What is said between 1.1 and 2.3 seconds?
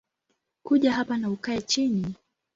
na ukae chini